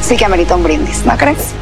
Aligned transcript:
sí 0.00 0.16
que 0.16 0.24
amerita 0.24 0.56
un 0.56 0.62
brindis, 0.62 1.04
¿no 1.04 1.16
crees? 1.16 1.54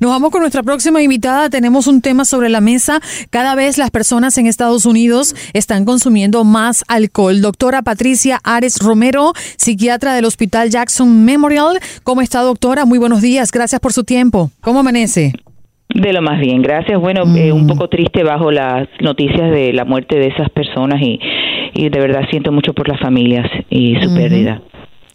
Nos 0.00 0.10
vamos 0.10 0.30
con 0.30 0.42
nuestra 0.42 0.62
próxima 0.62 1.00
invitada. 1.02 1.48
Tenemos 1.48 1.86
un 1.86 2.02
tema 2.02 2.26
sobre 2.26 2.50
la 2.50 2.60
mesa. 2.60 3.00
Cada 3.30 3.54
vez 3.54 3.78
las 3.78 3.90
personas 3.90 4.36
en 4.36 4.46
Estados 4.46 4.84
Unidos 4.84 5.34
están 5.54 5.86
consumiendo 5.86 6.44
más 6.44 6.84
alcohol. 6.88 7.40
Doctora 7.40 7.80
Patricia 7.80 8.38
Ares 8.44 8.78
Romero, 8.80 9.32
psiquiatra 9.56 10.14
del 10.14 10.26
Hospital 10.26 10.68
Jackson 10.68 11.24
Memorial. 11.24 11.78
¿Cómo 12.04 12.20
está, 12.20 12.42
doctora? 12.42 12.84
Muy 12.84 12.98
buenos 12.98 13.22
días. 13.22 13.50
Gracias 13.50 13.80
por 13.80 13.94
su 13.94 14.04
tiempo. 14.04 14.50
¿Cómo 14.60 14.80
amanece? 14.80 15.32
De 15.94 16.12
lo 16.12 16.20
más 16.20 16.38
bien, 16.40 16.60
gracias. 16.60 17.00
Bueno, 17.00 17.22
eh, 17.34 17.52
un 17.52 17.66
poco 17.66 17.88
triste 17.88 18.22
bajo 18.22 18.50
las 18.50 18.86
noticias 19.00 19.50
de 19.50 19.72
la 19.72 19.86
muerte 19.86 20.18
de 20.18 20.26
esas 20.26 20.50
personas 20.50 21.00
y, 21.00 21.18
y 21.72 21.88
de 21.88 22.00
verdad 22.00 22.22
siento 22.30 22.52
mucho 22.52 22.74
por 22.74 22.86
las 22.88 23.00
familias 23.00 23.46
y 23.70 23.94
su 24.02 24.14
pérdida. 24.14 24.60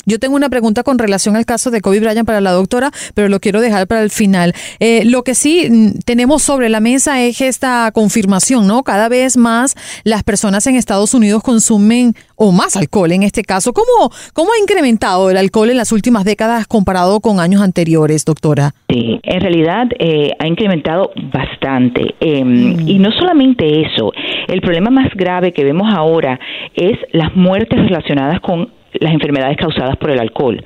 Yo 0.06 0.20
tengo 0.20 0.36
una 0.36 0.50
pregunta 0.50 0.84
con 0.84 0.98
relación 0.98 1.36
al 1.36 1.46
caso 1.46 1.72
de 1.72 1.82
Kobe 1.82 2.00
Bryant 2.00 2.26
para 2.26 2.42
la 2.42 2.52
doctora, 2.52 2.92
pero 3.14 3.30
lo 3.30 3.40
quiero 3.40 3.62
dejar 3.62 3.88
para 3.88 4.02
el 4.02 4.10
final. 4.10 4.54
Eh, 4.80 5.04
lo 5.06 5.24
que 5.24 5.36
sí 5.36 5.68
mm, 5.70 6.00
tenemos 6.06 6.44
sobre 6.44 6.70
la 6.70 6.80
mesa 6.80 7.22
es 7.22 7.42
esta 7.42 7.92
confirmación, 7.94 8.68
¿no? 8.68 8.84
Cada 8.84 9.10
vez 9.10 9.38
más 9.38 9.76
las 10.04 10.24
personas 10.24 10.66
en 10.68 10.76
Estados 10.76 11.14
Unidos 11.14 11.44
consumen 11.44 12.14
o 12.36 12.52
más 12.52 12.76
alcohol 12.76 13.12
en 13.12 13.24
este 13.24 13.44
caso. 13.44 13.74
¿Cómo, 13.74 14.12
cómo 14.34 14.52
ha 14.52 14.62
incrementado 14.62 15.30
el 15.30 15.38
alcohol 15.38 15.70
en 15.70 15.78
las 15.78 15.92
últimas 15.92 16.26
décadas 16.26 16.68
comparado 16.68 17.20
con 17.20 17.40
años 17.40 17.62
anteriores, 17.62 18.26
doctora? 18.26 18.74
Sí, 18.90 19.20
en 19.24 19.42
realidad 19.42 19.88
eh, 20.00 20.32
ha 20.40 20.48
incrementado 20.48 21.12
bastante. 21.32 22.16
Em, 22.20 22.88
y 22.88 23.00
no 23.00 23.12
solamente 23.12 23.82
eso, 23.82 24.12
el 24.48 24.62
problema 24.62 24.90
más 24.90 25.14
grave 25.16 25.52
que 25.52 25.64
vemos 25.64 25.88
ahora 25.94 26.40
es 26.76 26.98
las 27.12 27.36
muertes 27.36 27.80
relacionadas 27.80 28.40
con 28.40 28.81
las 29.00 29.14
enfermedades 29.14 29.58
causadas 29.58 29.98
por 29.98 30.12
el 30.12 30.20
alcohol. 30.20 30.64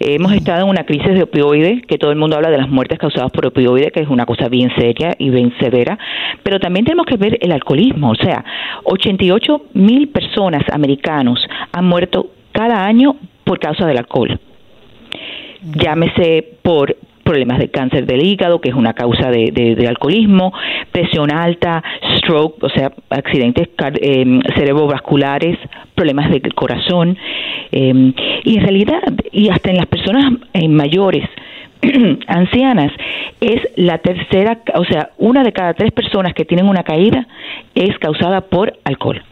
hemos 0.00 0.32
estado 0.32 0.62
en 0.62 0.68
una 0.68 0.84
crisis 0.84 1.14
de 1.14 1.22
opioides, 1.22 1.82
que 1.86 1.98
todo 1.98 2.10
el 2.10 2.18
mundo 2.18 2.36
habla 2.36 2.50
de 2.50 2.58
las 2.58 2.68
muertes 2.68 2.98
causadas 2.98 3.30
por 3.30 3.46
opioides, 3.46 3.92
que 3.92 4.00
es 4.00 4.08
una 4.08 4.26
cosa 4.26 4.48
bien 4.48 4.70
seria 4.76 5.14
y 5.18 5.30
bien 5.30 5.54
severa, 5.60 5.98
pero 6.42 6.58
también 6.58 6.84
tenemos 6.84 7.06
que 7.06 7.16
ver 7.16 7.38
el 7.40 7.52
alcoholismo, 7.52 8.10
o 8.10 8.14
sea, 8.16 8.44
88 8.84 9.66
mil 9.74 10.08
personas 10.08 10.62
americanos 10.72 11.46
han 11.72 11.86
muerto 11.86 12.30
cada 12.52 12.84
año 12.84 13.16
por 13.44 13.58
causa 13.58 13.86
del 13.86 13.98
alcohol. 13.98 14.38
Llámese 15.62 16.56
por 16.62 16.96
problemas 17.32 17.58
de 17.58 17.70
cáncer 17.70 18.04
del 18.04 18.22
hígado, 18.22 18.60
que 18.60 18.68
es 18.68 18.74
una 18.74 18.92
causa 18.92 19.30
de, 19.30 19.86
alcoholismo, 19.88 20.52
presión 20.92 21.32
alta, 21.32 21.82
stroke, 22.18 22.62
o 22.62 22.68
sea, 22.68 22.92
accidentes 23.08 23.68
eh, 24.02 24.40
cerebrovasculares, 24.54 25.58
problemas 25.94 26.30
del 26.30 26.54
corazón, 26.54 27.16
em, 27.70 28.12
y 28.44 28.58
en 28.58 28.62
realidad, 28.62 29.02
y 29.32 29.48
hasta 29.48 29.70
en 29.70 29.76
las 29.78 29.86
personas 29.86 30.30
eh, 30.52 30.68
mayores, 30.68 31.26
ancianas, 32.26 32.92
es 33.40 33.60
la 33.76 33.96
tercera, 33.96 34.58
o 34.74 34.84
sea, 34.84 35.08
una 35.16 35.42
de 35.42 35.52
cada 35.52 35.72
tres 35.72 35.90
personas 35.90 36.34
que 36.34 36.44
tienen 36.44 36.68
una 36.68 36.82
caída 36.82 37.26
es 37.74 37.98
causada 37.98 38.42
por 38.42 38.74
alcohol. 38.84 39.22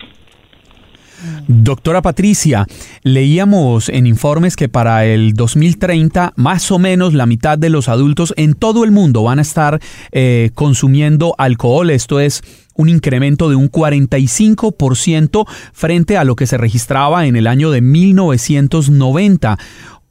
Doctora 1.47 2.03
Patricia, 2.03 2.67
leíamos 3.03 3.89
en 3.89 4.07
informes 4.07 4.57
que 4.57 4.69
para 4.69 5.05
el 5.05 5.35
2030 5.35 6.33
más 6.37 6.71
o 6.71 6.79
menos 6.79 7.15
la 7.15 7.27
mitad 7.27 7.59
de 7.59 7.71
los 7.71 7.89
adultos 7.89 8.33
en 8.37 8.55
todo 8.55 8.85
el 8.85 8.91
mundo 8.91 9.23
van 9.23 9.39
a 9.39 9.43
estar 9.43 9.81
eh, 10.13 10.51
consumiendo 10.55 11.35
alcohol. 11.39 11.91
Esto 11.91 12.21
es 12.21 12.43
un 12.75 12.89
incremento 12.89 13.49
de 13.49 13.57
un 13.57 13.71
45% 13.71 15.47
frente 15.73 16.17
a 16.17 16.25
lo 16.25 16.37
que 16.37 16.47
se 16.47 16.57
registraba 16.57 17.27
en 17.27 17.37
el 17.37 17.47
año 17.47 17.71
de 17.71 17.81
1990. 17.81 19.59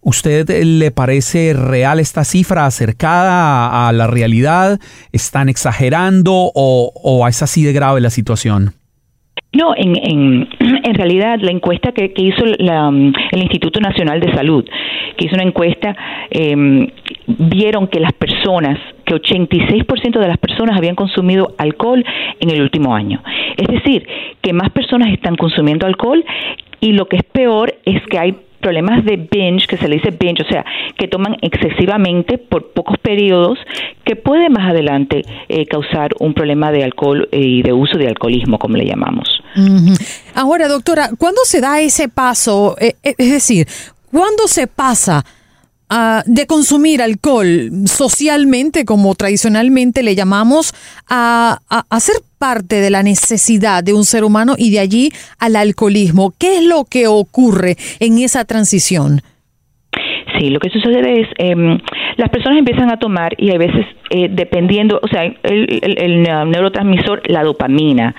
¿Usted 0.01 0.63
le 0.63 0.91
parece 0.91 1.53
real 1.53 1.99
esta 1.99 2.23
cifra, 2.23 2.65
acercada 2.65 3.87
a 3.87 3.91
la 3.91 4.07
realidad? 4.07 4.79
¿Están 5.11 5.49
exagerando 5.49 6.33
o 6.33 7.27
es 7.27 7.41
así 7.41 7.63
de 7.63 7.73
grave 7.73 7.99
la 7.99 8.09
situación? 8.09 8.78
No, 9.51 9.73
en, 9.75 9.95
en, 10.83 10.93
realidad 10.93 11.39
la 11.41 11.51
encuesta 11.51 11.91
que, 11.91 12.11
hizo 12.17 12.45
la, 12.59 12.89
el 12.89 13.41
Instituto 13.41 13.79
Nacional 13.79 14.19
de 14.19 14.33
Salud, 14.33 14.63
que 15.17 15.25
hizo 15.25 15.35
una 15.35 15.43
encuesta, 15.43 15.95
eh, 16.29 16.91
vieron 17.25 17.87
que 17.87 17.99
las 17.99 18.13
personas, 18.13 18.79
que 19.05 19.15
86% 19.15 20.19
de 20.19 20.27
las 20.27 20.37
personas 20.37 20.77
habían 20.77 20.95
consumido 20.95 21.55
alcohol 21.57 22.03
en 22.39 22.49
el 22.49 22.61
último 22.61 22.95
año. 22.95 23.21
Es 23.57 23.67
decir, 23.67 24.07
que 24.41 24.53
más 24.53 24.69
personas 24.69 25.09
están 25.11 25.35
consumiendo 25.35 25.87
alcohol 25.87 26.23
y 26.79 26.93
lo 26.93 27.07
que 27.07 27.17
es 27.17 27.23
peor 27.23 27.73
es 27.85 28.01
que 28.05 28.19
hay 28.19 28.35
problemas 28.59 29.03
de 29.05 29.17
binge, 29.17 29.67
que 29.67 29.77
se 29.77 29.87
le 29.87 29.95
dice 29.95 30.11
binge, 30.11 30.43
o 30.43 30.47
sea, 30.47 30.65
que 30.97 31.07
toman 31.07 31.37
excesivamente 31.41 32.37
por 32.37 32.71
pocos 32.71 32.97
periodos, 32.99 33.57
que 34.05 34.15
puede 34.15 34.49
más 34.49 34.69
adelante 34.69 35.23
eh, 35.47 35.65
causar 35.65 36.11
un 36.19 36.33
problema 36.33 36.71
de 36.71 36.83
alcohol 36.83 37.27
eh, 37.31 37.39
y 37.39 37.61
de 37.61 37.73
uso 37.73 37.97
de 37.97 38.07
alcoholismo, 38.07 38.59
como 38.59 38.77
le 38.77 38.85
llamamos. 38.85 39.27
Ahora, 40.35 40.67
doctora, 40.67 41.09
¿cuándo 41.17 41.41
se 41.43 41.59
da 41.59 41.81
ese 41.81 42.07
paso? 42.07 42.75
Eh, 42.79 42.93
es 43.03 43.31
decir, 43.31 43.67
¿cuándo 44.11 44.47
se 44.47 44.67
pasa? 44.67 45.25
de 46.27 46.45
consumir 46.45 47.01
alcohol 47.01 47.71
socialmente, 47.87 48.85
como 48.85 49.15
tradicionalmente 49.15 50.03
le 50.03 50.13
llamamos, 50.13 50.71
a, 51.09 51.61
a, 51.67 51.99
ser 51.99 52.17
parte 52.39 52.77
de 52.81 52.89
la 52.89 53.03
necesidad 53.03 53.83
de 53.83 53.93
un 53.93 54.05
ser 54.05 54.23
humano 54.23 54.55
y 54.57 54.71
de 54.71 54.79
allí 54.79 55.11
al 55.37 55.55
alcoholismo. 55.55 56.33
¿Qué 56.39 56.57
es 56.57 56.63
lo 56.63 56.85
que 56.85 57.07
ocurre 57.07 57.75
en 57.99 58.17
esa 58.17 58.45
transición? 58.45 59.21
Sí, 60.39 60.49
lo 60.49 60.59
que 60.59 60.69
sucede 60.69 61.21
es, 61.21 61.27
eh, 61.37 61.77
las 62.15 62.29
personas 62.29 62.59
empiezan 62.59 62.89
a 62.91 62.97
tomar 62.97 63.33
y 63.37 63.53
a 63.53 63.57
veces, 63.57 63.85
eh, 64.09 64.29
dependiendo, 64.31 64.99
o 65.01 65.07
sea, 65.07 65.23
el, 65.23 65.97
el, 65.97 66.23
neurotransmisor, 66.23 67.23
la 67.29 67.43
dopamina, 67.43 68.15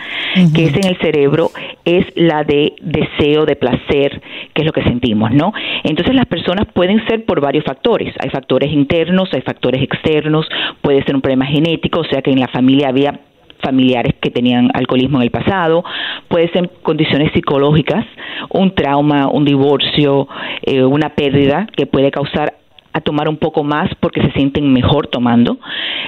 que 0.55 0.65
es 0.65 0.77
en 0.77 0.87
el 0.87 0.99
cerebro, 0.99 1.51
es 1.85 2.05
la 2.17 2.45
de 2.45 2.75
deseo, 2.83 3.47
de 3.47 3.57
placer, 3.57 4.21
que 4.53 4.63
es 4.63 4.67
lo 4.67 4.73
que 4.73 4.83
sentimos, 4.83 5.31
¿no? 5.33 5.53
Entonces 5.85 6.15
las 6.15 6.27
personas 6.27 6.67
pueden 6.75 7.05
ser 7.07 7.25
por 7.25 7.41
varios 7.41 7.65
factores. 7.65 8.15
Hay 8.19 8.29
factores 8.29 8.71
internos, 8.71 9.31
hay 9.33 9.41
factores 9.41 9.83
externos, 9.83 10.47
puede 10.83 11.03
ser 11.05 11.15
un 11.15 11.23
problema 11.23 11.47
genético, 11.47 12.01
o 12.01 12.05
sea 12.05 12.21
que 12.21 12.31
en 12.31 12.41
la 12.41 12.49
familia 12.49 12.89
había 12.89 13.19
familiares 13.63 14.15
que 14.21 14.31
tenían 14.31 14.71
alcoholismo 14.75 15.19
en 15.19 15.25
el 15.25 15.31
pasado, 15.31 15.85
puede 16.29 16.51
ser 16.51 16.71
condiciones 16.83 17.33
psicológicas, 17.33 18.05
un 18.51 18.75
trauma, 18.75 19.29
un 19.29 19.45
divorcio, 19.45 20.29
eh, 20.63 20.83
una 20.83 21.11
pérdida 21.11 21.67
que 21.77 21.87
puede 21.87 22.11
causar 22.11 22.55
a 22.93 23.01
tomar 23.01 23.29
un 23.29 23.37
poco 23.37 23.63
más 23.63 23.91
porque 24.01 24.21
se 24.23 24.33
sienten 24.33 24.73
mejor 24.73 25.07
tomando. 25.07 25.59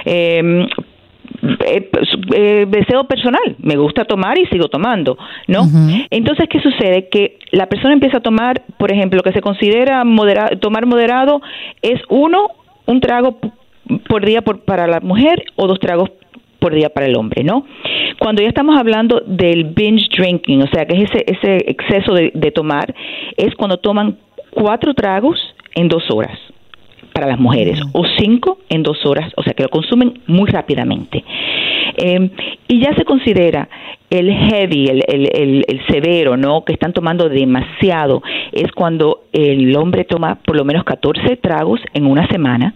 Eh, 0.05 0.67
eh, 1.65 1.89
pues, 1.91 2.09
eh, 2.35 2.65
deseo 2.67 3.05
personal, 3.05 3.55
me 3.59 3.75
gusta 3.75 4.05
tomar 4.05 4.37
y 4.37 4.45
sigo 4.47 4.67
tomando, 4.67 5.17
¿no? 5.47 5.63
Entonces, 6.09 6.47
¿qué 6.49 6.59
sucede? 6.61 7.09
Que 7.09 7.37
la 7.51 7.67
persona 7.67 7.93
empieza 7.93 8.17
a 8.17 8.21
tomar, 8.21 8.63
por 8.77 8.91
ejemplo, 8.91 9.17
lo 9.17 9.23
que 9.23 9.33
se 9.33 9.41
considera 9.41 10.03
tomar 10.59 10.85
moderado 10.85 11.41
es 11.81 11.99
uno, 12.09 12.47
un 12.85 13.01
trago 13.01 13.39
por 14.07 14.25
día 14.25 14.41
por, 14.41 14.61
para 14.61 14.87
la 14.87 14.99
mujer 14.99 15.43
o 15.55 15.67
dos 15.67 15.79
tragos 15.79 16.11
por 16.63 16.73
día 16.73 16.87
para 16.87 17.07
el 17.07 17.17
hombre, 17.17 17.43
¿no? 17.43 17.65
Cuando 18.19 18.41
ya 18.41 18.47
estamos 18.47 18.79
hablando 18.79 19.21
del 19.25 19.65
binge 19.65 20.07
drinking, 20.17 20.61
o 20.61 20.67
sea, 20.67 20.85
que 20.85 20.95
es 20.95 21.09
ese, 21.11 21.25
ese 21.27 21.57
exceso 21.69 22.13
de, 22.13 22.31
de 22.33 22.51
tomar, 22.51 22.95
es 23.35 23.53
cuando 23.55 23.75
toman 23.79 24.15
cuatro 24.49 24.93
tragos 24.93 25.37
en 25.75 25.89
dos 25.89 26.09
horas 26.09 26.39
para 27.13 27.27
las 27.27 27.37
mujeres 27.37 27.81
o 27.91 28.05
cinco 28.17 28.59
en 28.69 28.81
dos 28.81 29.05
horas, 29.05 29.29
o 29.35 29.43
sea 29.43 29.53
que 29.53 29.63
lo 29.63 29.69
consumen 29.69 30.21
muy 30.25 30.49
rápidamente. 30.49 31.21
Eh, 31.97 32.29
y 32.69 32.79
ya 32.79 32.95
se 32.95 33.03
considera 33.03 33.67
el 34.09 34.31
heavy, 34.31 34.87
el, 34.87 35.03
el, 35.05 35.65
el, 35.67 35.85
severo, 35.87 36.37
¿no? 36.37 36.63
Que 36.63 36.71
están 36.71 36.93
tomando 36.93 37.27
demasiado, 37.27 38.23
es 38.53 38.71
cuando 38.71 39.23
el 39.33 39.75
hombre 39.75 40.05
toma 40.05 40.39
por 40.45 40.55
lo 40.55 40.63
menos 40.63 40.85
14 40.85 41.35
tragos 41.37 41.81
en 41.93 42.05
una 42.05 42.25
semana 42.29 42.73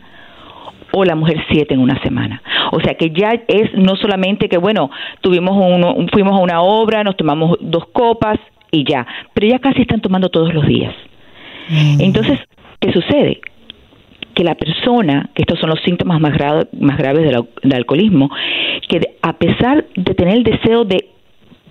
o 0.92 1.04
la 1.04 1.16
mujer 1.16 1.44
siete 1.50 1.74
en 1.74 1.80
una 1.80 2.02
semana. 2.02 2.42
O 2.72 2.80
sea 2.80 2.96
que 2.96 3.12
ya 3.12 3.32
es 3.48 3.74
no 3.74 3.96
solamente 3.96 4.50
que, 4.50 4.58
bueno, 4.58 4.90
tuvimos 5.22 5.56
uno, 5.56 5.96
fuimos 6.12 6.34
a 6.34 6.44
una 6.44 6.62
obra, 6.62 7.04
nos 7.04 7.18
tomamos 7.18 7.58
dos 7.62 7.86
copas 7.92 8.40
y 8.72 8.84
ya, 8.90 9.06
pero 9.34 9.48
ya 9.48 9.60
casi 9.60 9.82
están 9.82 10.02
tomando 10.02 10.30
todos 10.30 10.54
los 10.54 10.66
días. 10.66 10.94
Mm. 11.70 12.02
Entonces, 12.02 12.40
¿qué 12.80 12.92
sucede? 12.92 13.42
que 14.38 14.44
la 14.44 14.54
persona, 14.54 15.32
que 15.34 15.42
estos 15.42 15.60
son 15.60 15.72
los 15.72 15.82
síntomas 15.82 16.20
más, 16.22 16.34
más 16.80 16.98
graves 16.98 17.24
del, 17.24 17.74
alcoholismo, 17.74 18.30
que 18.88 19.02
a 19.24 19.34
pesar 19.34 19.84
de 19.96 20.14
tener 20.14 20.38
el 20.38 20.44
deseo 20.44 20.86
de 20.86 21.08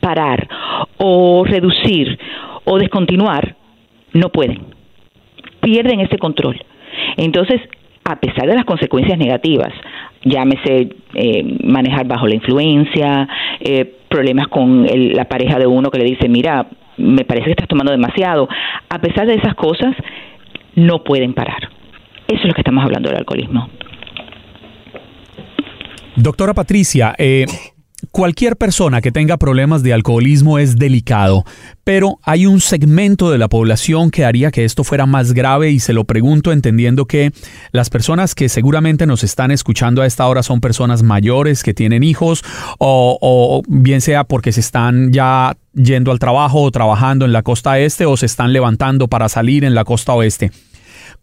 parar 0.00 0.48
o 0.96 1.44
reducir 1.44 2.18
o 2.64 2.76
descontinuar, 2.76 3.54
no 4.14 4.30
pueden. 4.30 4.66
Pierden 5.60 6.00
ese 6.00 6.18
control. 6.18 6.60
Entonces, 7.16 7.60
a 8.08 8.16
pesar 8.20 8.46
de 8.46 8.54
las 8.54 8.64
consecuencias 8.64 9.18
negativas, 9.18 9.72
llámese 10.24 10.90
eh, 11.14 11.58
manejar 11.64 12.06
bajo 12.06 12.26
la 12.26 12.36
influencia, 12.36 13.28
eh, 13.60 13.84
problemas 14.08 14.46
con 14.48 14.86
la 14.86 15.24
pareja 15.24 15.58
de 15.58 15.66
uno 15.66 15.90
que 15.90 15.98
le 15.98 16.04
dice, 16.04 16.28
mira, 16.28 16.68
me 16.96 17.24
parece 17.24 17.46
que 17.46 17.50
estás 17.52 17.68
tomando 17.68 17.90
demasiado, 17.90 18.48
a 18.88 18.98
pesar 19.00 19.26
de 19.26 19.34
esas 19.34 19.54
cosas, 19.54 19.94
no 20.76 21.02
pueden 21.02 21.34
parar. 21.34 21.68
Eso 22.28 22.40
es 22.42 22.46
lo 22.46 22.54
que 22.54 22.60
estamos 22.60 22.84
hablando 22.84 23.08
del 23.08 23.18
alcoholismo. 23.18 23.68
Doctora 26.14 26.54
Patricia, 26.54 27.14
eh, 27.18 27.44
cualquier 28.16 28.56
persona 28.56 29.02
que 29.02 29.12
tenga 29.12 29.36
problemas 29.36 29.82
de 29.82 29.92
alcoholismo 29.92 30.58
es 30.58 30.78
delicado, 30.78 31.44
pero 31.84 32.18
hay 32.22 32.46
un 32.46 32.62
segmento 32.62 33.30
de 33.30 33.36
la 33.36 33.48
población 33.48 34.10
que 34.10 34.24
haría 34.24 34.50
que 34.50 34.64
esto 34.64 34.84
fuera 34.84 35.04
más 35.04 35.34
grave 35.34 35.70
y 35.70 35.80
se 35.80 35.92
lo 35.92 36.04
pregunto 36.04 36.50
entendiendo 36.50 37.04
que 37.04 37.30
las 37.72 37.90
personas 37.90 38.34
que 38.34 38.48
seguramente 38.48 39.06
nos 39.06 39.22
están 39.22 39.50
escuchando 39.50 40.00
a 40.00 40.06
esta 40.06 40.26
hora 40.26 40.42
son 40.42 40.62
personas 40.62 41.02
mayores 41.02 41.62
que 41.62 41.74
tienen 41.74 42.02
hijos 42.02 42.42
o, 42.78 43.18
o 43.20 43.60
bien 43.68 44.00
sea 44.00 44.24
porque 44.24 44.50
se 44.50 44.60
están 44.60 45.12
ya 45.12 45.54
yendo 45.74 46.10
al 46.10 46.18
trabajo 46.18 46.62
o 46.62 46.70
trabajando 46.70 47.26
en 47.26 47.34
la 47.34 47.42
costa 47.42 47.78
este 47.80 48.06
o 48.06 48.16
se 48.16 48.24
están 48.24 48.54
levantando 48.54 49.08
para 49.08 49.28
salir 49.28 49.62
en 49.62 49.74
la 49.74 49.84
costa 49.84 50.14
oeste. 50.14 50.52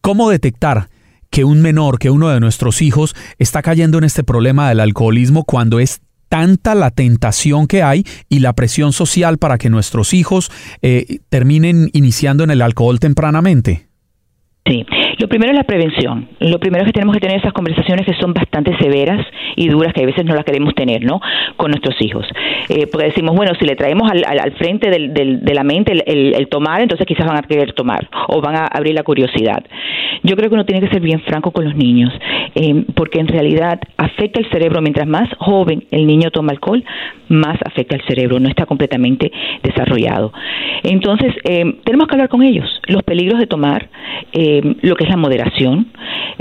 ¿Cómo 0.02 0.30
detectar 0.30 0.90
que 1.32 1.44
un 1.44 1.64
menor, 1.64 1.98
que 1.98 2.12
uno 2.12 2.30
de 2.30 2.40
nuestros 2.40 2.84
hijos, 2.84 3.16
está 3.40 3.64
cayendo 3.64 3.98
en 3.98 4.04
este 4.04 4.24
problema 4.24 4.70
del 4.70 4.80
alcoholismo 4.80 5.44
cuando 5.44 5.80
es 5.80 6.00
tanta 6.34 6.74
la 6.74 6.90
tentación 6.90 7.68
que 7.68 7.84
hay 7.84 8.06
y 8.28 8.40
la 8.40 8.54
presión 8.54 8.92
social 8.92 9.38
para 9.38 9.60
que 9.60 9.70
nuestros 9.70 10.16
hijos 10.16 10.52
eh, 10.82 11.20
terminen 11.30 11.92
iniciando 11.94 12.44
en 12.44 12.50
el 12.50 12.64
alcohol 12.64 13.00
tempranamente? 13.00 13.86
Sí, 14.66 14.84
lo 15.18 15.28
primero 15.28 15.52
es 15.52 15.58
la 15.58 15.64
prevención. 15.64 16.28
Lo 16.40 16.60
primero 16.60 16.84
es 16.84 16.88
que 16.88 16.94
tenemos 16.94 17.14
que 17.14 17.20
tener 17.20 17.38
esas 17.38 17.54
conversaciones 17.54 18.06
que 18.06 18.14
son 18.14 18.34
bastante 18.34 18.76
severas 18.78 19.26
y 19.56 19.68
duras, 19.68 19.94
que 19.94 20.04
a 20.04 20.06
veces 20.06 20.26
no 20.26 20.36
las 20.36 20.46
queremos 20.46 20.74
tener, 20.76 21.04
¿no? 21.04 21.22
Con 21.58 21.72
nuestros 21.72 21.96
hijos. 22.02 22.26
Eh, 22.70 22.88
porque 22.92 23.08
decimos, 23.08 23.36
bueno, 23.36 23.54
si 23.60 23.66
le 23.66 23.76
traemos 23.76 24.10
al, 24.10 24.24
al, 24.26 24.52
frente 24.54 24.90
del, 24.90 25.14
de 25.14 25.54
la 25.54 25.64
mente 25.64 25.94
el, 26.06 26.48
tomar, 26.48 26.82
entonces 26.82 27.06
quizás 27.06 27.28
van 27.28 27.38
a 27.38 27.42
querer 27.42 27.74
tomar 27.74 28.10
o 28.28 28.42
van 28.42 28.56
a 28.56 28.66
abrir 28.68 28.96
la 28.96 29.04
curiosidad. 29.04 29.64
Yo 30.24 30.36
creo 30.36 30.50
que 30.50 30.56
uno 30.56 30.66
tiene 30.66 30.86
que 30.86 30.92
ser 30.92 31.02
bien 31.02 31.22
franco 31.22 31.52
con 31.52 31.66
los 31.66 31.76
niños, 31.76 32.12
eh, 32.56 32.86
porque 32.96 33.20
en 33.20 33.28
realidad 33.28 33.80
afecta 33.98 34.40
el 34.40 34.50
cerebro. 34.50 34.82
Mientras 34.82 35.08
más 35.08 35.30
joven 35.38 35.86
el 35.92 36.08
niño 36.08 36.32
toma 36.32 36.52
alcohol, 36.52 36.84
más 37.30 37.58
afecta 37.66 37.96
el 37.96 38.04
cerebro, 38.08 38.40
no 38.40 38.50
está 38.50 38.66
completamente 38.66 39.32
desarrollado. 39.62 40.32
Entonces, 40.84 41.34
eh, 41.44 41.80
tenemos 41.84 42.08
que 42.08 42.16
hablar 42.16 42.30
con 42.30 42.44
ellos, 42.44 42.70
los 42.88 43.04
peligros 43.04 43.40
de 43.40 43.48
tomar, 43.48 43.90
lo 44.82 44.96
que 44.96 45.03
es 45.04 45.10
la 45.10 45.18
moderación, 45.18 45.88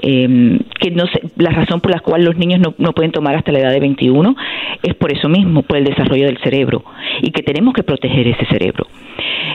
que 0.00 0.90
no 0.92 1.06
sé, 1.06 1.20
la 1.36 1.50
razón 1.50 1.80
por 1.80 1.90
la 1.90 2.00
cual 2.00 2.24
los 2.24 2.36
niños 2.36 2.60
no, 2.60 2.74
no 2.78 2.92
pueden 2.92 3.12
tomar 3.12 3.34
hasta 3.34 3.52
la 3.52 3.60
edad 3.60 3.72
de 3.72 3.80
21 3.80 4.34
es 4.82 4.94
por 4.94 5.12
eso 5.12 5.28
mismo, 5.28 5.62
por 5.62 5.76
el 5.76 5.84
desarrollo 5.84 6.26
del 6.26 6.38
cerebro, 6.38 6.84
y 7.20 7.30
que 7.30 7.42
tenemos 7.42 7.74
que 7.74 7.82
proteger 7.82 8.26
ese 8.28 8.46
cerebro. 8.46 8.86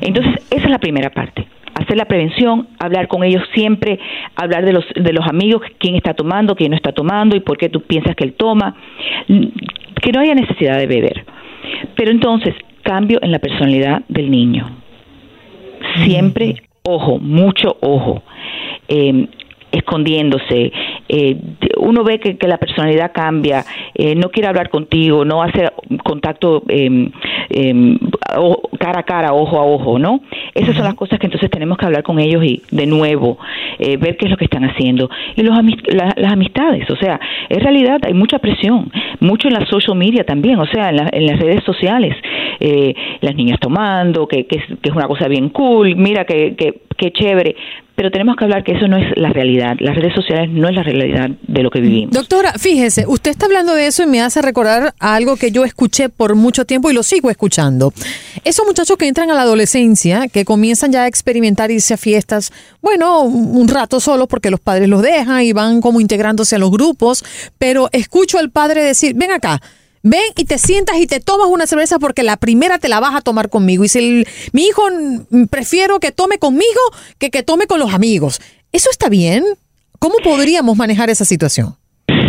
Entonces, 0.02 0.46
esa 0.52 0.66
es 0.66 0.70
la 0.70 0.80
primera 0.80 1.10
parte 1.10 1.48
hacer 1.78 1.96
la 1.96 2.06
prevención, 2.06 2.68
hablar 2.80 3.08
con 3.08 3.24
ellos 3.24 3.44
siempre, 3.54 4.00
hablar 4.36 4.66
de 4.66 4.74
los, 4.74 4.86
de 4.96 5.14
los 5.14 5.28
amigos, 5.28 5.62
quién 5.78 5.96
está 5.96 6.14
tomando, 6.14 6.56
quién 6.56 6.72
no 6.72 6.76
está 6.76 6.92
tomando 6.92 7.36
y 7.36 7.40
por 7.40 7.58
qué 7.58 7.70
tú 7.70 7.82
piensas 7.82 8.16
que 8.16 8.24
él 8.24 8.34
toma, 8.34 8.76
que 9.28 10.12
no 10.12 10.20
haya 10.20 10.34
necesidad 10.34 10.78
de 10.80 10.88
beber. 10.88 11.26
Pero 11.96 12.12
entonces, 12.12 12.56
cambio 12.82 13.20
en 13.22 13.32
la 13.32 13.40
personalidad 13.40 14.02
del 14.08 14.32
niño. 14.32 14.66
Siempre, 16.04 16.56
ojo, 16.84 17.20
mucho 17.20 17.78
ojo. 17.82 18.24
Eh, 18.88 19.28
escondiéndose, 19.72 20.72
eh, 21.10 21.38
uno 21.78 22.04
ve 22.04 22.20
que, 22.20 22.38
la 22.48 22.58
personalidad 22.58 23.12
cambia, 23.14 23.66
eh, 23.94 24.16
no 24.16 24.30
quiere 24.30 24.48
hablar 24.48 24.70
contigo, 24.70 25.26
no 25.26 25.44
hace 25.44 25.70
contacto 26.04 26.64
em, 26.70 27.12
em, 27.50 27.98
cara 28.80 29.00
a 29.00 29.04
cara, 29.04 29.34
ojo 29.34 29.58
a 29.58 29.64
ojo, 29.64 30.00
¿no? 30.00 30.22
Esas 30.54 30.76
son 30.76 30.86
las 30.86 30.96
cosas 30.96 31.20
que 31.20 31.28
entonces 31.28 31.50
tenemos 31.50 31.78
que 31.78 31.86
hablar 31.86 32.04
con 32.04 32.20
ellos 32.20 32.44
y 32.44 32.62
de 32.72 32.86
nuevo 32.86 33.38
eh, 33.80 33.98
ver 33.98 34.16
qué 34.18 34.26
es 34.26 34.32
lo 34.32 34.38
que 34.38 34.46
están 34.46 34.64
haciendo. 34.64 35.10
Y 35.36 35.44
los 35.44 35.58
las 35.88 36.32
amistades, 36.32 36.90
o 36.90 36.96
sea, 36.96 37.20
en 37.50 37.60
realidad 37.60 38.00
hay 38.06 38.14
mucha 38.14 38.40
presión, 38.40 38.92
mucho 39.20 39.48
en 39.50 39.56
la 39.56 39.66
social 39.66 39.98
media 39.98 40.24
también, 40.24 40.60
o 40.60 40.66
sea, 40.66 40.90
en, 40.90 41.00
en 41.12 41.26
las 41.26 41.40
redes 41.40 41.64
sociales, 41.64 42.16
las 43.22 43.36
niñas 43.36 43.60
tomando, 43.60 44.28
que, 44.28 44.46
que, 44.48 44.58
es, 44.58 44.64
que, 44.82 44.90
es, 44.90 44.96
una 44.96 45.08
cosa 45.08 45.28
bien 45.28 45.50
cool, 45.50 45.96
mira 45.96 46.26
que, 46.26 46.56
que, 46.56 46.82
que 46.98 47.12
chévere, 47.12 47.56
pero 47.98 48.12
tenemos 48.12 48.36
que 48.36 48.44
hablar 48.44 48.64
que 48.64 48.74
eso 48.74 48.88
no 48.88 48.96
es 48.96 49.06
la 49.18 49.30
realidad. 49.30 49.76
Las 49.80 49.96
redes 49.96 50.14
sociales 50.14 50.52
no 50.52 50.70
es 50.70 50.76
la 50.76 50.84
realidad 50.84 51.32
de 51.48 51.64
lo 51.64 51.72
que 51.72 51.82
vivimos. 51.82 52.14
Doctora, 52.14 52.54
fíjese, 52.54 53.06
usted 53.08 53.32
está 53.32 53.48
hablando 53.48 53.74
de 53.74 53.88
eso 53.88 54.04
y 54.04 54.06
me 54.06 54.22
hace 54.22 54.40
recordar 54.44 54.94
algo 55.00 55.36
que 55.36 55.52
yo 55.52 55.66
escuché 55.66 56.08
por 56.08 56.36
mucho 56.36 56.64
tiempo 56.64 56.92
y 56.92 56.94
lo 56.94 57.02
sigo 57.02 57.32
escuchando. 57.32 57.92
Esos 58.44 58.68
muchachos 58.68 58.98
que 58.98 59.08
entran 59.08 59.32
a 59.32 59.34
la 59.34 59.42
adolescencia, 59.42 60.28
que 60.28 60.46
comienzan 60.46 60.92
ya 60.92 61.06
a 61.06 61.08
experimentar 61.08 61.72
irse 61.72 61.96
a 61.96 61.98
fiestas, 61.98 62.54
bueno, 62.84 63.24
un 63.24 63.68
rato 63.68 64.00
solo 64.00 64.28
porque 64.28 64.52
los 64.52 64.60
padres 64.60 64.88
los 64.88 65.02
dejan 65.02 65.42
y 65.42 65.54
van 65.54 65.82
como 65.82 66.00
integrándose 66.00 66.56
a 66.56 66.60
los 66.60 66.70
grupos, 66.70 67.26
pero 67.58 67.90
escucho 67.94 68.38
al 68.38 68.52
padre 68.52 68.84
decir, 68.84 69.16
ven 69.16 69.32
acá, 69.32 69.60
Ven 70.10 70.22
y 70.38 70.46
te 70.46 70.58
sientas 70.58 70.98
y 70.98 71.08
te 71.08 71.20
tomas 71.20 71.48
una 71.48 71.68
cerveza 71.68 72.00
porque 72.00 72.24
la 72.24 72.38
primera 72.38 72.78
te 72.78 72.90
la 72.90 73.00
vas 73.00 73.16
a 73.16 73.22
tomar 73.22 73.50
conmigo. 73.50 73.84
Y 73.84 73.88
si 73.88 74.24
mi 74.54 74.64
hijo 74.64 74.84
prefiero 75.50 76.00
que 76.00 76.12
tome 76.12 76.38
conmigo 76.38 76.82
que 77.20 77.30
que 77.30 77.44
tome 77.44 77.68
con 77.68 77.80
los 77.80 77.94
amigos. 77.94 78.40
¿Eso 78.72 78.90
está 78.90 79.10
bien? 79.10 79.44
¿Cómo 80.00 80.16
podríamos 80.24 80.78
manejar 80.78 81.10
esa 81.10 81.26
situación? 81.26 81.74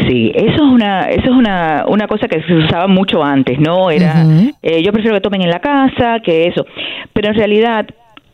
Sí, 0.08 0.32
eso 0.34 0.54
es 0.54 0.60
una, 0.60 1.02
eso 1.10 1.24
es 1.24 1.36
una, 1.36 1.84
una 1.86 2.06
cosa 2.08 2.26
que 2.28 2.42
se 2.42 2.54
usaba 2.54 2.86
mucho 2.88 3.22
antes, 3.22 3.58
¿no? 3.60 3.90
Era, 3.90 4.24
eh, 4.62 4.82
yo 4.82 4.92
prefiero 4.92 5.16
que 5.16 5.20
tomen 5.20 5.42
en 5.42 5.50
la 5.50 5.60
casa, 5.60 6.20
que 6.24 6.46
eso. 6.46 6.64
Pero 7.12 7.28
en 7.28 7.34
realidad, 7.34 7.86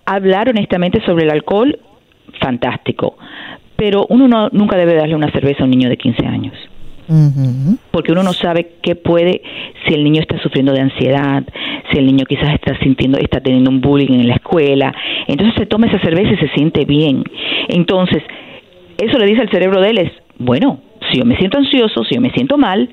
hablar 0.07 0.49
honestamente 0.49 1.05
sobre 1.05 1.25
el 1.25 1.31
alcohol, 1.31 1.79
fantástico. 2.41 3.17
Pero 3.77 4.07
uno 4.09 4.29
no, 4.29 4.49
nunca 4.51 4.77
debe 4.77 4.95
darle 4.95 5.17
una 5.17 5.33
cerveza 5.33 5.63
a 5.63 5.65
un 5.65 5.71
niño 5.71 5.89
de 5.89 5.97
15 5.97 6.27
años 6.27 6.55
porque 7.91 8.13
uno 8.13 8.23
no 8.23 8.33
sabe 8.33 8.77
qué 8.83 8.95
puede, 8.97 9.43
si 9.87 9.95
el 9.95 10.05
niño 10.05 10.21
está 10.21 10.39
sufriendo 10.39 10.73
de 10.73 10.81
ansiedad, 10.81 11.45
si 11.91 11.99
el 11.99 12.07
niño 12.07 12.25
quizás 12.27 12.55
está 12.55 12.79
sintiendo, 12.79 13.19
está 13.19 13.41
teniendo 13.41 13.71
un 13.71 13.81
bullying 13.81 14.21
en 14.21 14.29
la 14.29 14.35
escuela, 14.35 14.95
entonces 15.27 15.55
se 15.57 15.67
toma 15.67 15.87
esa 15.87 15.99
cerveza 16.01 16.33
y 16.33 16.37
se 16.37 16.49
siente 16.55 16.85
bien. 16.85 17.25
Entonces, 17.69 18.23
eso 18.99 19.19
le 19.19 19.27
dice 19.27 19.43
al 19.43 19.51
cerebro 19.51 19.81
de 19.81 19.91
él 19.91 19.99
es, 19.99 20.13
bueno, 20.39 20.81
si 21.11 21.19
yo 21.19 21.25
me 21.25 21.37
siento 21.37 21.59
ansioso, 21.59 22.05
si 22.05 22.15
yo 22.15 22.21
me 22.21 22.31
siento 22.31 22.57
mal, 22.57 22.89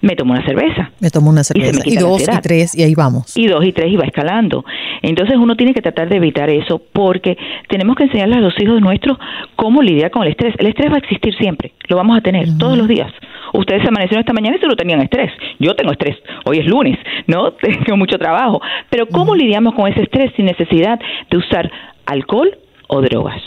me 0.00 0.14
tomo 0.16 0.32
una 0.32 0.44
cerveza. 0.44 0.90
Me 1.00 1.10
tomo 1.10 1.30
una 1.30 1.44
cerveza. 1.44 1.82
Y, 1.84 1.96
dos, 1.96 2.22
y 2.22 2.40
tres, 2.40 2.76
y 2.76 2.82
ahí 2.82 2.94
vamos. 2.94 3.36
Y 3.36 3.46
dos, 3.46 3.64
y 3.64 3.72
tres, 3.72 3.92
y 3.92 3.96
va 3.96 4.04
escalando. 4.04 4.64
Entonces 5.02 5.36
uno 5.36 5.56
tiene 5.56 5.74
que 5.74 5.82
tratar 5.82 6.08
de 6.08 6.16
evitar 6.16 6.50
eso 6.50 6.80
porque 6.92 7.36
tenemos 7.68 7.96
que 7.96 8.04
enseñarles 8.04 8.38
a 8.38 8.40
los 8.40 8.54
hijos 8.60 8.80
nuestros 8.80 9.18
cómo 9.56 9.82
lidiar 9.82 10.10
con 10.10 10.22
el 10.22 10.30
estrés. 10.30 10.54
El 10.58 10.66
estrés 10.66 10.90
va 10.90 10.96
a 10.96 10.98
existir 10.98 11.34
siempre, 11.36 11.72
lo 11.88 11.96
vamos 11.96 12.16
a 12.16 12.20
tener 12.20 12.56
todos 12.58 12.76
los 12.76 12.88
días. 12.88 13.12
Ustedes 13.52 13.82
se 13.82 13.88
amanecieron 13.88 14.20
esta 14.20 14.32
mañana 14.32 14.56
y 14.56 14.60
solo 14.60 14.76
tenían 14.76 15.00
estrés. 15.00 15.32
Yo 15.58 15.74
tengo 15.74 15.92
estrés. 15.92 16.16
Hoy 16.44 16.58
es 16.58 16.66
lunes, 16.66 16.98
¿no? 17.26 17.52
Tengo 17.84 17.96
mucho 17.96 18.18
trabajo. 18.18 18.60
Pero 18.90 19.06
¿cómo 19.06 19.34
lidiamos 19.34 19.74
con 19.74 19.90
ese 19.90 20.02
estrés 20.02 20.32
sin 20.36 20.46
necesidad 20.46 20.98
de 21.30 21.36
usar 21.36 21.70
alcohol 22.06 22.50
o 22.88 23.00
drogas? 23.00 23.40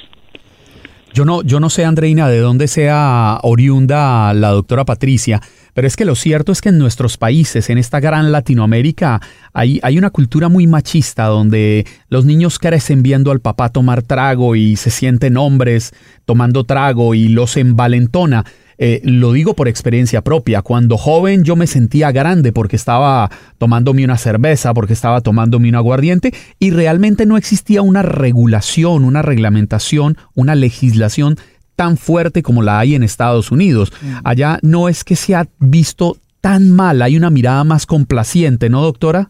Yo 1.13 1.25
no, 1.25 1.41
yo 1.43 1.59
no 1.59 1.69
sé, 1.69 1.85
Andreina, 1.85 2.27
de 2.27 2.39
dónde 2.39 2.67
sea 2.67 3.39
oriunda 3.41 4.33
la 4.33 4.49
doctora 4.49 4.85
Patricia, 4.85 5.41
pero 5.79 5.87
es 5.87 5.95
que 5.95 6.03
lo 6.03 6.15
cierto 6.15 6.51
es 6.51 6.59
que 6.59 6.67
en 6.67 6.77
nuestros 6.77 7.15
países, 7.15 7.69
en 7.69 7.77
esta 7.77 8.01
gran 8.01 8.33
Latinoamérica, 8.33 9.21
hay, 9.53 9.79
hay 9.81 9.97
una 9.97 10.09
cultura 10.09 10.49
muy 10.49 10.67
machista 10.67 11.27
donde 11.27 11.87
los 12.09 12.25
niños 12.25 12.59
crecen 12.59 13.01
viendo 13.01 13.31
al 13.31 13.39
papá 13.39 13.69
tomar 13.69 14.01
trago 14.01 14.57
y 14.57 14.75
se 14.75 14.89
sienten 14.89 15.37
hombres 15.37 15.93
tomando 16.25 16.65
trago 16.65 17.15
y 17.15 17.29
los 17.29 17.55
envalentona. 17.55 18.43
Eh, 18.77 18.99
lo 19.05 19.31
digo 19.31 19.53
por 19.53 19.69
experiencia 19.69 20.21
propia. 20.21 20.63
Cuando 20.63 20.97
joven 20.97 21.45
yo 21.45 21.55
me 21.55 21.65
sentía 21.65 22.11
grande 22.11 22.51
porque 22.51 22.75
estaba 22.75 23.31
tomándome 23.57 24.03
una 24.03 24.17
cerveza, 24.17 24.73
porque 24.73 24.91
estaba 24.91 25.21
tomándome 25.21 25.69
un 25.69 25.75
aguardiente 25.75 26.33
y 26.59 26.71
realmente 26.71 27.25
no 27.25 27.37
existía 27.37 27.81
una 27.81 28.01
regulación, 28.01 29.05
una 29.05 29.21
reglamentación, 29.21 30.17
una 30.33 30.55
legislación 30.55 31.37
tan 31.79 31.95
fuerte 31.95 32.43
como 32.43 32.61
la 32.61 32.77
hay 32.77 32.95
en 32.95 33.03
Estados 33.03 33.53
Unidos. 33.53 33.93
Mm. 34.01 34.15
Allá 34.25 34.59
no 34.63 34.89
es 34.89 35.05
que 35.05 35.15
se 35.15 35.33
ha 35.33 35.45
visto 35.59 36.17
tan 36.41 36.75
mal, 36.75 37.01
hay 37.01 37.15
una 37.15 37.29
mirada 37.29 37.63
más 37.63 37.85
complaciente, 37.85 38.69
¿no, 38.69 38.81
doctora? 38.81 39.29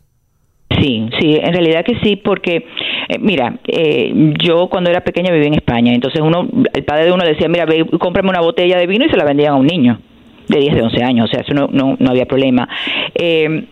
Sí, 0.81 1.07
sí, 1.19 1.37
en 1.39 1.53
realidad 1.53 1.85
que 1.85 1.99
sí, 1.99 2.15
porque 2.15 2.65
eh, 3.07 3.19
mira, 3.19 3.59
eh, 3.67 4.33
yo 4.41 4.67
cuando 4.67 4.89
era 4.89 5.01
pequeña 5.01 5.31
vivía 5.31 5.49
en 5.49 5.53
España, 5.53 5.93
entonces 5.93 6.21
uno, 6.21 6.49
el 6.73 6.83
padre 6.85 7.05
de 7.05 7.11
uno 7.11 7.23
decía, 7.23 7.47
mira, 7.47 7.67
ve, 7.67 7.85
cómprame 7.99 8.29
una 8.29 8.41
botella 8.41 8.79
de 8.79 8.87
vino 8.87 9.05
y 9.05 9.09
se 9.09 9.17
la 9.17 9.25
vendían 9.25 9.53
a 9.53 9.57
un 9.57 9.67
niño 9.67 9.99
de 10.47 10.59
10, 10.59 10.73
de 10.73 10.81
11 10.81 11.03
años, 11.03 11.29
o 11.29 11.31
sea, 11.31 11.41
eso 11.41 11.53
no, 11.53 11.67
no, 11.71 11.97
no 11.99 12.09
había 12.09 12.25
problema. 12.25 12.67
Eh, 13.13 13.65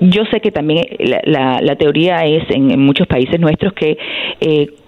yo 0.00 0.24
sé 0.32 0.40
que 0.40 0.50
también 0.50 0.84
la, 0.98 1.60
la, 1.62 1.76
teoría 1.76 2.26
es 2.26 2.42
en, 2.50 2.76
muchos 2.80 3.06
países 3.06 3.38
nuestros 3.38 3.72
que 3.72 3.96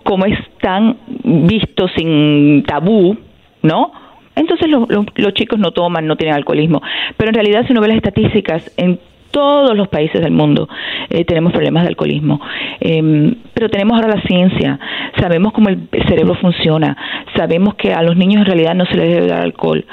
como 0.02 0.26
es 0.26 0.36
tan 0.60 0.96
visto 1.24 1.86
sin 1.96 2.64
tabú, 2.64 3.16
¿no? 3.62 3.92
Entonces 4.36 4.68
los 4.70 5.34
chicos 5.34 5.58
no 5.58 5.72
toman, 5.72 6.06
no 6.06 6.16
tienen 6.16 6.36
alcoholismo. 6.36 6.80
Pero 7.16 7.30
en 7.30 7.34
realidad 7.34 7.64
si 7.66 7.72
uno 7.72 7.80
ve 7.80 7.88
las 7.88 7.96
estadísticas, 7.96 8.70
en 8.76 9.00
todos 9.30 9.76
los 9.76 9.88
países 9.88 10.20
del 10.20 10.32
mundo 10.32 10.68
eh, 11.10 11.24
tenemos 11.24 11.52
problemas 11.52 11.82
de 11.82 11.88
alcoholismo. 11.88 12.40
Em, 12.80 13.34
pero 13.54 13.68
tenemos 13.68 13.96
ahora 13.96 14.16
la 14.16 14.22
ciencia, 14.22 14.78
sabemos 15.18 15.52
cómo 15.52 15.68
el 15.68 15.88
cerebro 16.08 16.34
funciona, 16.36 16.96
sabemos 17.36 17.74
que 17.74 17.92
a 17.92 18.02
los 18.02 18.16
niños 18.16 18.40
en 18.40 18.46
realidad 18.46 18.74
no 18.74 18.86
se 18.86 18.96
les 18.96 19.14
debe 19.14 19.26
dar 19.26 19.42
alcohol 19.42 19.84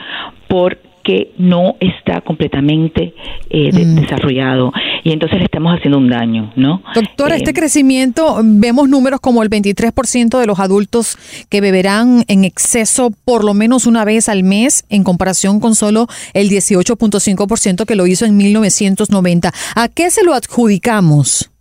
por 0.48 0.77
que 1.05 1.31
no 1.38 1.75
está 1.79 2.21
completamente 2.21 3.13
eh, 3.51 3.71
mm. 3.71 4.01
desarrollado 4.01 4.74
y 5.03 5.12
entonces 5.12 5.38
le 5.38 5.45
estamos 5.45 5.77
haciendo 5.77 6.00
un 6.00 6.09
daño, 6.09 6.51
¿no? 6.55 6.81
Doctora, 6.95 7.35
este 7.35 7.51
eh, 7.51 7.53
crecimiento, 7.53 8.41
vemos 8.43 8.89
números 8.89 9.19
como 9.21 9.43
el 9.43 9.50
23% 9.51 10.39
de 10.39 10.47
los 10.47 10.59
adultos 10.59 11.15
que 11.47 11.62
beberán 11.62 12.24
en 12.27 12.43
exceso 12.43 13.12
por 13.24 13.45
lo 13.45 13.53
menos 13.53 13.85
una 13.85 14.03
vez 14.03 14.29
al 14.29 14.43
mes 14.43 14.83
en 14.89 15.03
comparación 15.03 15.59
con 15.59 15.75
solo 15.75 16.07
el 16.33 16.50
18.5% 16.50 17.85
que 17.85 17.95
lo 17.95 18.07
hizo 18.07 18.25
en 18.25 18.35
1990. 18.35 19.51
¿A 19.75 19.88
qué 19.89 20.09
se 20.09 20.25
lo 20.25 20.33
adjudicamos? 20.33 21.51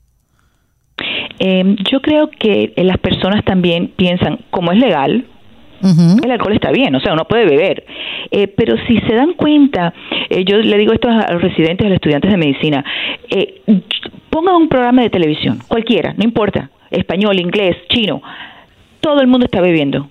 Eh, 1.38 1.76
yo 1.92 2.00
creo 2.00 2.30
que 2.30 2.72
las 2.76 2.96
personas 2.98 3.44
también 3.44 3.92
piensan, 3.94 4.38
como 4.50 4.72
es 4.72 4.78
legal, 4.78 5.26
el 6.22 6.30
alcohol 6.30 6.54
está 6.54 6.70
bien, 6.70 6.94
o 6.94 7.00
sea, 7.00 7.12
uno 7.12 7.24
puede 7.26 7.44
beber. 7.44 7.84
Eh, 8.30 8.48
pero 8.48 8.76
si 8.86 8.98
se 9.00 9.14
dan 9.14 9.34
cuenta, 9.34 9.92
eh, 10.30 10.44
yo 10.44 10.56
le 10.58 10.78
digo 10.78 10.92
esto 10.92 11.08
a 11.08 11.32
los 11.32 11.42
residentes, 11.42 11.86
a 11.86 11.90
los 11.90 11.96
estudiantes 11.96 12.30
de 12.30 12.36
medicina, 12.36 12.84
eh, 13.28 13.60
pongan 14.30 14.56
un 14.56 14.68
programa 14.68 15.02
de 15.02 15.10
televisión, 15.10 15.58
cualquiera, 15.68 16.14
no 16.16 16.24
importa, 16.24 16.70
español, 16.90 17.38
inglés, 17.38 17.76
chino, 17.88 18.22
todo 19.00 19.20
el 19.20 19.26
mundo 19.26 19.46
está 19.46 19.60
bebiendo. 19.60 20.08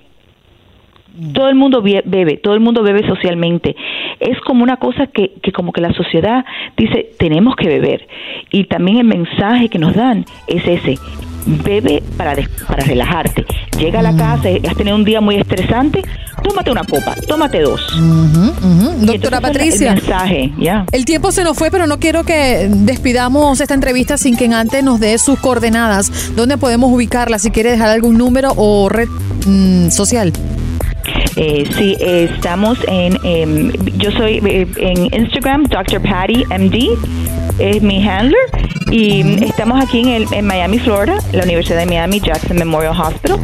Todo 1.34 1.50
el 1.50 1.56
mundo 1.56 1.82
bebe, 1.82 2.38
todo 2.38 2.56
el 2.56 2.60
mundo 2.60 2.82
bebe 2.82 3.06
socialmente. 3.08 3.76
Es 4.20 4.40
como 4.42 4.64
una 4.64 4.78
cosa 4.78 5.08
que, 5.08 5.34
que 5.44 5.52
como 5.52 5.72
que 5.72 5.82
la 5.82 5.94
sociedad 5.94 6.44
dice, 6.76 7.12
tenemos 7.20 7.56
que 7.56 7.68
beber. 7.68 8.08
Y 8.52 8.66
también 8.66 8.98
el 8.98 9.06
mensaje 9.06 9.70
que 9.70 9.78
nos 9.78 9.96
dan 9.96 10.26
es 10.48 10.66
ese, 10.66 10.98
bebe 11.46 12.04
para, 12.18 12.36
para 12.68 12.84
relajarte. 12.84 13.46
Llega 13.78 14.00
a 14.00 14.04
la 14.04 14.12
mm. 14.12 14.18
casa, 14.18 14.50
has 14.68 14.76
tenido 14.76 14.96
un 14.96 15.04
día 15.04 15.22
muy 15.22 15.36
estresante, 15.36 16.02
tómate 16.44 16.72
una 16.72 16.84
copa, 16.84 17.16
tómate 17.28 17.62
dos. 17.62 17.82
Doctora 19.02 19.42
Patricia, 19.42 19.90
el, 19.90 19.96
mensaje, 19.96 20.52
el 20.92 21.06
tiempo 21.06 21.32
se 21.32 21.44
nos 21.44 21.58
fue, 21.58 21.72
pero 21.72 21.88
no 21.88 22.00
quiero 22.00 22.24
que 22.24 22.68
despidamos 22.70 23.60
esta 23.62 23.74
entrevista 23.74 24.18
sin 24.18 24.38
que 24.38 24.46
antes 24.46 24.84
nos 24.84 25.00
dé 25.00 25.18
sus 25.18 25.40
coordenadas. 25.40 26.36
¿Dónde 26.36 26.58
podemos 26.58 26.92
ubicarla? 26.92 27.40
Si 27.40 27.52
quiere 27.52 27.72
dejar 27.72 27.90
algún 27.90 28.18
número 28.18 28.54
o 28.56 28.90
red 28.90 29.08
mm, 29.46 29.90
social. 29.90 30.32
Eh, 31.36 31.68
sí, 31.76 31.98
estamos 32.00 32.78
en, 32.88 33.18
em, 33.24 33.72
yo 33.98 34.12
soy 34.12 34.40
eh, 34.46 34.68
en 34.78 35.12
Instagram, 35.14 35.64
Dr. 35.64 36.00
Patty 36.02 36.46
MD, 36.46 36.96
es 37.60 37.82
mi 37.82 38.08
handler, 38.08 38.40
y 38.92 39.44
estamos 39.44 39.84
aquí 39.84 40.02
en, 40.02 40.32
en 40.32 40.46
Miami, 40.46 40.78
Florida, 40.80 41.18
la 41.32 41.44
Universidad 41.44 41.80
de 41.80 41.88
Miami, 41.88 42.20
Jackson 42.20 42.58
Memorial 42.58 42.96
Hospital, 43.00 43.40